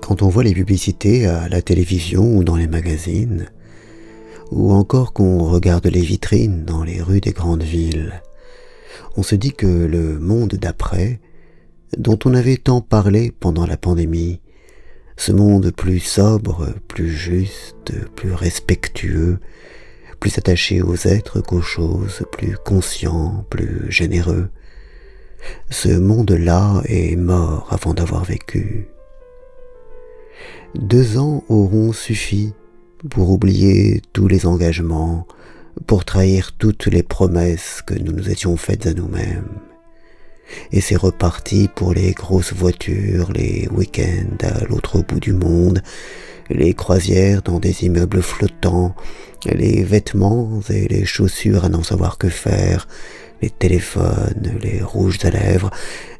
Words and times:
quand 0.00 0.22
on 0.22 0.28
voit 0.28 0.44
les 0.44 0.54
publicités 0.54 1.26
à 1.26 1.48
la 1.48 1.62
télévision 1.62 2.36
ou 2.36 2.44
dans 2.44 2.56
les 2.56 2.66
magazines, 2.66 3.48
ou 4.50 4.72
encore 4.72 5.12
qu'on 5.12 5.44
regarde 5.44 5.86
les 5.86 6.02
vitrines 6.02 6.64
dans 6.64 6.84
les 6.84 7.00
rues 7.00 7.20
des 7.20 7.32
grandes 7.32 7.62
villes, 7.62 8.22
on 9.16 9.22
se 9.22 9.34
dit 9.34 9.52
que 9.52 9.66
le 9.66 10.18
monde 10.18 10.54
d'après, 10.54 11.20
dont 11.96 12.18
on 12.24 12.34
avait 12.34 12.56
tant 12.56 12.80
parlé 12.80 13.32
pendant 13.38 13.66
la 13.66 13.76
pandémie, 13.76 14.40
ce 15.16 15.32
monde 15.32 15.70
plus 15.70 16.00
sobre, 16.00 16.74
plus 16.88 17.10
juste, 17.10 17.92
plus 18.14 18.32
respectueux, 18.32 19.38
plus 20.20 20.38
attaché 20.38 20.82
aux 20.82 20.96
êtres 20.96 21.40
qu'aux 21.40 21.60
choses, 21.60 22.24
plus 22.32 22.56
conscient, 22.56 23.44
plus 23.50 23.90
généreux, 23.90 24.48
ce 25.70 25.88
monde-là 25.88 26.82
est 26.86 27.16
mort 27.16 27.66
avant 27.70 27.94
d'avoir 27.94 28.24
vécu. 28.24 28.91
Deux 30.74 31.18
ans 31.18 31.44
auront 31.50 31.92
suffi 31.92 32.54
pour 33.10 33.30
oublier 33.30 34.00
tous 34.14 34.26
les 34.26 34.46
engagements, 34.46 35.26
pour 35.86 36.06
trahir 36.06 36.52
toutes 36.52 36.86
les 36.86 37.02
promesses 37.02 37.82
que 37.86 37.94
nous 37.94 38.12
nous 38.12 38.30
étions 38.30 38.56
faites 38.56 38.86
à 38.86 38.94
nous-mêmes. 38.94 39.48
Et 40.70 40.80
c'est 40.80 40.96
reparti 40.96 41.68
pour 41.74 41.92
les 41.92 42.12
grosses 42.12 42.54
voitures, 42.54 43.32
les 43.32 43.68
week-ends 43.70 44.36
à 44.40 44.64
l'autre 44.64 45.02
bout 45.02 45.20
du 45.20 45.34
monde, 45.34 45.82
les 46.50 46.74
croisières 46.74 47.42
dans 47.42 47.58
des 47.58 47.84
immeubles 47.84 48.22
flottants, 48.22 48.94
les 49.46 49.82
vêtements 49.82 50.60
et 50.70 50.88
les 50.88 51.04
chaussures 51.04 51.64
à 51.64 51.68
n'en 51.68 51.82
savoir 51.82 52.18
que 52.18 52.28
faire, 52.28 52.86
les 53.42 53.50
téléphones, 53.50 54.58
les 54.62 54.80
rouges 54.82 55.18
à 55.24 55.30
lèvres, 55.30 55.70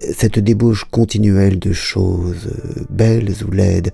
cette 0.00 0.38
débauche 0.38 0.84
continuelle 0.84 1.58
de 1.58 1.72
choses, 1.72 2.50
belles 2.90 3.32
ou 3.46 3.50
laides, 3.50 3.92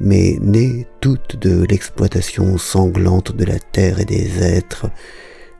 mais 0.00 0.36
nées 0.40 0.86
toutes 1.00 1.36
de 1.36 1.64
l'exploitation 1.70 2.58
sanglante 2.58 3.34
de 3.34 3.44
la 3.44 3.58
terre 3.58 4.00
et 4.00 4.04
des 4.04 4.42
êtres, 4.42 4.90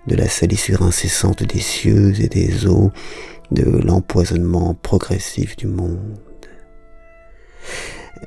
de 0.08 0.16
la 0.16 0.28
salissure 0.28 0.82
incessante 0.82 1.44
des 1.44 1.60
cieux 1.60 2.20
et 2.20 2.28
des 2.28 2.66
eaux, 2.66 2.90
de 3.52 3.64
l'empoisonnement 3.64 4.74
progressif 4.74 5.56
du 5.56 5.66
monde. 5.66 6.00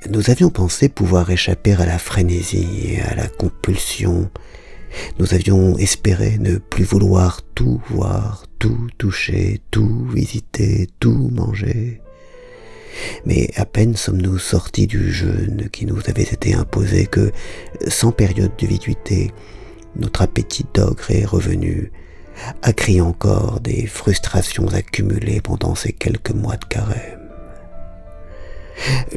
Nous 0.10 0.30
avions 0.30 0.50
pensé 0.50 0.90
pouvoir 0.90 1.30
échapper 1.30 1.74
à 1.74 1.86
la 1.86 1.98
frénésie 1.98 2.94
et 2.94 3.02
à 3.02 3.16
la 3.16 3.28
compulsion, 3.28 4.30
nous 5.20 5.34
avions 5.34 5.78
espéré 5.78 6.38
ne 6.38 6.58
plus 6.58 6.84
vouloir 6.84 7.42
tout 7.56 7.82
voir, 7.90 8.46
tout 8.60 8.88
toucher, 8.98 9.62
tout 9.72 10.08
visiter, 10.14 10.88
tout 11.00 11.30
manger. 11.34 12.02
Mais 13.26 13.52
à 13.56 13.66
peine 13.66 13.96
sommes-nous 13.96 14.40
sortis 14.40 14.88
du 14.88 15.12
jeûne 15.12 15.70
qui 15.72 15.86
nous 15.86 16.00
avait 16.08 16.24
été 16.24 16.54
imposé 16.54 17.06
que, 17.06 17.32
sans 17.88 18.12
période 18.12 18.56
de 18.58 18.68
vituité, 18.68 19.32
notre 19.96 20.22
appétit 20.22 20.66
d'ogre 20.74 21.12
est 21.12 21.26
revenu, 21.26 21.92
accrit 22.62 23.02
encore 23.02 23.60
des 23.60 23.86
frustrations 23.88 24.68
accumulées 24.68 25.42
pendant 25.42 25.76
ces 25.76 25.94
quelques 25.94 26.32
mois 26.32 26.58
de 26.58 26.66
carême. 26.66 27.27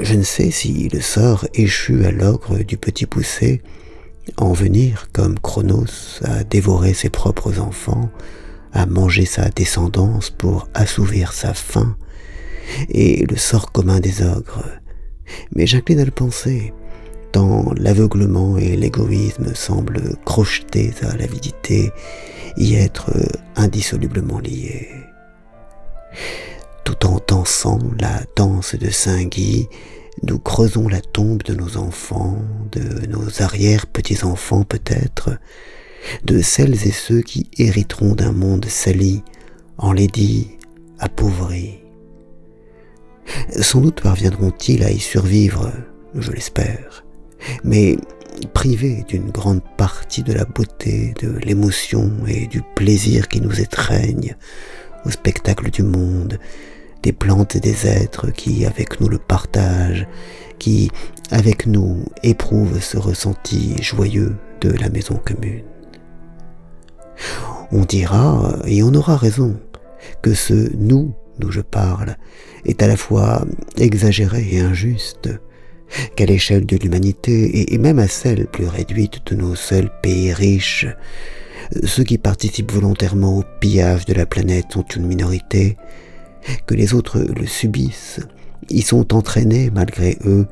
Je 0.01 0.15
ne 0.15 0.23
sais 0.23 0.51
si 0.51 0.89
le 0.89 1.01
sort 1.01 1.47
échu 1.55 2.05
à 2.05 2.11
l'ogre 2.11 2.59
du 2.59 2.77
petit 2.77 3.07
poussé 3.07 3.63
en 4.37 4.53
venir 4.53 5.09
comme 5.13 5.39
Chronos 5.39 6.21
à 6.25 6.45
dévorer 6.45 6.95
ses 6.95 7.11
propres 7.11 7.59
enfants, 7.61 8.11
à 8.73 8.87
manger 8.87 9.27
sa 9.27 9.49
descendance 9.49 10.31
pour 10.31 10.69
assouvir 10.75 11.33
sa 11.33 11.55
faim, 11.55 11.97
et 12.89 13.27
le 13.27 13.37
sort 13.37 13.73
commun 13.73 14.01
des 14.01 14.23
ogres. 14.23 14.65
Mais 15.55 15.67
j'incline 15.67 16.01
à 16.01 16.05
le 16.05 16.11
penser, 16.11 16.73
tant 17.33 17.73
l'aveuglement 17.77 18.59
et 18.59 18.77
l'égoïsme 18.77 19.55
semblent 19.55 20.17
crochetés 20.25 20.93
à 21.03 21.17
l'avidité, 21.17 21.91
y 22.57 22.75
être 22.75 23.11
indissolublement 23.57 24.39
liés. 24.39 24.89
Tout 27.01 27.09
en 27.09 27.21
dansant 27.27 27.79
la 27.99 28.23
danse 28.37 28.75
de 28.75 28.91
Saint-Guy, 28.91 29.69
nous 30.23 30.39
creusons 30.39 30.87
la 30.87 31.01
tombe 31.01 31.43
de 31.43 31.55
nos 31.55 31.79
enfants, 31.79 32.39
de 32.73 33.07
nos 33.07 33.43
arrière-petits-enfants 33.43 34.65
peut-être, 34.65 35.31
de 36.25 36.43
celles 36.43 36.87
et 36.87 36.91
ceux 36.91 37.23
qui 37.23 37.49
hériteront 37.59 38.15
d'un 38.15 38.33
monde 38.33 38.67
sali, 38.67 39.23
enlaidi, 39.79 40.59
appauvri. 40.99 41.81
Sans 43.61 43.81
doute 43.81 44.03
parviendront-ils 44.03 44.83
à 44.85 44.91
y 44.91 44.99
survivre, 44.99 45.73
je 46.15 46.33
l'espère, 46.33 47.05
mais 47.65 47.97
privés 48.53 49.05
d'une 49.09 49.31
grande 49.31 49.63
partie 49.79 50.23
de 50.23 50.33
la 50.33 50.45
beauté, 50.45 51.15
de 51.21 51.31
l'émotion 51.39 52.11
et 52.27 52.47
du 52.47 52.63
plaisir 52.75 53.29
qui 53.29 53.41
nous 53.41 53.61
étreignent 53.61 54.37
au 55.07 55.11
spectacle 55.11 55.71
du 55.71 55.83
monde, 55.83 56.39
des 57.03 57.13
plantes 57.13 57.57
et 57.57 57.61
des 57.61 57.87
êtres 57.87 58.31
qui 58.31 58.67
avec 58.67 59.01
nous 59.01 59.09
le 59.09 59.19
partagent, 59.19 60.07
qui 60.59 60.91
avec 61.31 61.67
nous 61.67 62.05
éprouvent 62.23 62.81
ce 62.81 62.99
ressenti 62.99 63.83
joyeux 63.83 64.37
de 64.61 64.71
la 64.71 64.89
maison 64.89 65.21
commune. 65.25 65.65
On 67.73 67.85
dira, 67.85 68.57
et 68.67 68.83
on 68.83 68.95
aura 68.95 69.17
raison, 69.17 69.59
que 70.23 70.35
ce 70.35 70.75
nous 70.77 71.15
d'où 71.39 71.51
je 71.51 71.61
parle 71.61 72.17
est 72.65 72.83
à 72.83 72.87
la 72.87 72.97
fois 72.97 73.47
exagéré 73.79 74.47
et 74.53 74.61
injuste, 74.61 75.31
qu'à 76.15 76.27
l'échelle 76.27 76.67
de 76.67 76.77
l'humanité 76.77 77.73
et 77.73 77.79
même 77.79 77.99
à 77.99 78.09
celle 78.09 78.47
plus 78.47 78.67
réduite 78.67 79.27
de 79.27 79.37
nos 79.37 79.55
seuls 79.55 79.91
pays 80.03 80.33
riches, 80.33 80.87
ceux 81.85 82.05
qui 82.05 82.19
participent 82.19 82.73
volontairement 82.73 83.39
au 83.39 83.45
pillage 83.61 84.05
de 84.05 84.15
la 84.15 84.27
planète 84.27 84.67
sont 84.73 84.85
une 84.85 85.07
minorité, 85.07 85.77
que 86.67 86.75
les 86.75 86.95
autres 86.95 87.21
le 87.21 87.47
subissent, 87.47 88.21
y 88.69 88.83
sont 88.83 89.15
entraînés 89.15 89.71
malgré 89.71 90.19
eux, 90.25 90.47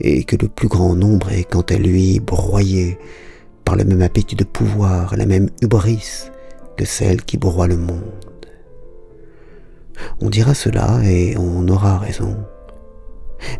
et 0.00 0.24
que 0.24 0.36
le 0.36 0.48
plus 0.48 0.68
grand 0.68 0.94
nombre 0.94 1.32
est 1.32 1.44
quant 1.44 1.62
à 1.62 1.76
lui 1.76 2.20
broyé 2.20 2.98
par 3.64 3.76
le 3.76 3.84
même 3.84 4.02
appétit 4.02 4.36
de 4.36 4.44
pouvoir, 4.44 5.16
la 5.16 5.26
même 5.26 5.48
hubris 5.62 6.30
que 6.76 6.84
celle 6.84 7.22
qui 7.22 7.38
broie 7.38 7.66
le 7.66 7.76
monde. 7.76 8.02
On 10.20 10.28
dira 10.28 10.54
cela 10.54 11.00
et 11.04 11.36
on 11.36 11.66
aura 11.68 11.98
raison. 11.98 12.36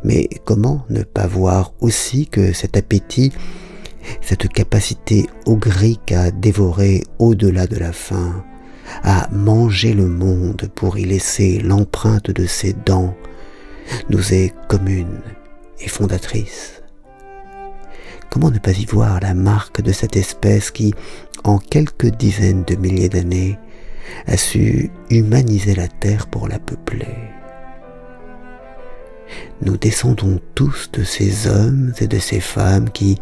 Mais 0.03 0.29
comment 0.45 0.85
ne 0.91 1.03
pas 1.03 1.27
voir 1.27 1.73
aussi 1.81 2.27
que 2.27 2.53
cet 2.53 2.77
appétit, 2.77 3.33
cette 4.21 4.49
capacité 4.49 5.27
ogrique 5.47 6.13
à 6.13 6.31
dévorer 6.31 7.05
au-delà 7.19 7.67
de 7.67 7.77
la 7.77 7.93
faim, 7.93 8.45
à 9.03 9.29
manger 9.33 9.95
le 9.95 10.07
monde 10.07 10.69
pour 10.75 10.99
y 10.99 11.05
laisser 11.05 11.59
l'empreinte 11.61 12.31
de 12.31 12.47
ses 12.47 12.73
dents, 12.73 13.17
nous 14.11 14.33
est 14.33 14.53
commune 14.69 15.21
et 15.81 15.89
fondatrice. 15.89 16.83
Comment 18.31 18.51
ne 18.51 18.59
pas 18.59 18.73
y 18.73 18.85
voir 18.85 19.21
la 19.21 19.35
marque 19.35 19.81
de 19.81 19.93
cette 19.93 20.17
espèce 20.17 20.71
qui, 20.71 20.95
en 21.45 21.59
quelques 21.59 22.11
dizaines 22.17 22.65
de 22.65 22.75
milliers 22.75 23.09
d'années, 23.09 23.59
a 24.27 24.37
su 24.37 24.91
humaniser 25.11 25.75
la 25.75 25.89
terre 25.89 26.27
pour 26.27 26.49
la 26.49 26.59
peupler? 26.59 27.15
Nous 29.63 29.77
descendons 29.77 30.41
tous 30.55 30.91
de 30.93 31.05
ces 31.05 31.47
hommes 31.47 31.93
et 32.01 32.07
de 32.07 32.19
ces 32.19 32.41
femmes 32.41 32.91
qui, 32.91 33.19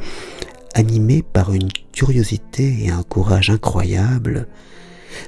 animés 0.75 1.23
par 1.23 1.53
une 1.53 1.71
curiosité 1.93 2.85
et 2.85 2.91
un 2.91 3.03
courage 3.03 3.51
incroyables, 3.51 4.49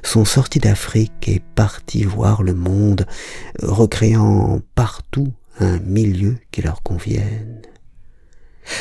sont 0.02 0.24
sortis 0.24 0.58
d'Afrique 0.58 1.28
et 1.28 1.40
partis 1.54 2.04
voir 2.04 2.42
le 2.42 2.54
monde, 2.54 3.06
recréant 3.62 4.60
partout 4.74 5.32
un 5.60 5.78
milieu 5.78 6.38
qui 6.50 6.62
leur 6.62 6.82
convienne. 6.82 7.62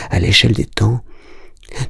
À 0.10 0.19
l'échelle 0.19 0.54
des 0.54 0.66
temps, 0.66 1.04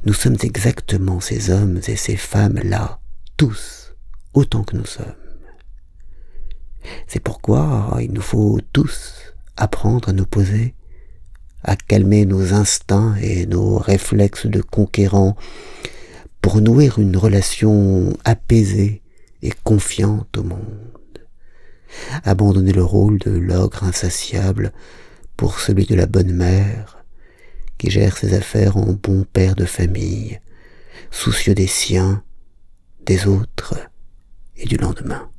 nous 0.04 0.14
sommes 0.14 0.36
exactement 0.42 1.20
ces 1.20 1.50
hommes 1.50 1.80
et 1.86 1.96
ces 1.96 2.16
femmes-là, 2.16 3.00
tous, 3.36 3.94
autant 4.32 4.62
que 4.62 4.76
nous 4.76 4.86
sommes. 4.86 5.14
C'est 7.06 7.20
pourquoi 7.20 7.96
il 8.00 8.12
nous 8.12 8.22
faut 8.22 8.60
tous 8.72 9.34
apprendre 9.56 10.08
à 10.08 10.12
nous 10.12 10.26
poser, 10.26 10.74
à 11.62 11.76
calmer 11.76 12.26
nos 12.26 12.52
instincts 12.52 13.14
et 13.22 13.46
nos 13.46 13.78
réflexes 13.78 14.46
de 14.46 14.60
conquérants, 14.60 15.36
pour 16.42 16.60
nouer 16.60 16.90
une 16.98 17.16
relation 17.16 18.12
apaisée 18.24 19.00
et 19.44 19.52
confiante 19.62 20.36
au 20.38 20.42
monde. 20.42 20.58
Abandonner 22.24 22.72
le 22.72 22.82
rôle 22.82 23.18
de 23.18 23.30
l'ogre 23.30 23.84
insatiable 23.84 24.72
pour 25.36 25.60
celui 25.60 25.84
de 25.84 25.94
la 25.94 26.06
bonne 26.06 26.32
mère, 26.32 27.04
qui 27.78 27.90
gère 27.90 28.16
ses 28.16 28.34
affaires 28.34 28.76
en 28.76 28.94
bon 28.94 29.24
père 29.32 29.54
de 29.54 29.66
famille, 29.66 30.40
soucieux 31.10 31.54
des 31.54 31.66
siens, 31.66 32.24
des 33.04 33.26
autres 33.26 33.76
et 34.56 34.66
du 34.66 34.76
lendemain. 34.76 35.30